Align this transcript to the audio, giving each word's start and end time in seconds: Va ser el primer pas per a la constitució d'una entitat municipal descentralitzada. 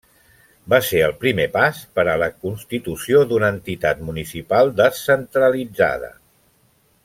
Va 0.73 0.77
ser 0.85 1.01
el 1.07 1.11
primer 1.23 1.45
pas 1.57 1.81
per 1.99 2.05
a 2.13 2.15
la 2.23 2.29
constitució 2.47 3.21
d'una 3.33 3.53
entitat 3.57 4.03
municipal 4.09 4.73
descentralitzada. 4.83 6.15